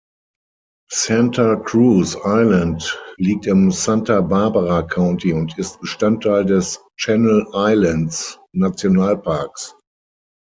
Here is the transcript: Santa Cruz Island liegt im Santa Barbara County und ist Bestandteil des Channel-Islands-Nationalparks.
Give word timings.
Santa 0.91 1.57
Cruz 1.59 2.15
Island 2.25 2.81
liegt 3.17 3.45
im 3.45 3.69
Santa 3.69 4.19
Barbara 4.21 4.81
County 4.81 5.31
und 5.31 5.55
ist 5.59 5.79
Bestandteil 5.79 6.43
des 6.43 6.83
Channel-Islands-Nationalparks. 6.97 9.75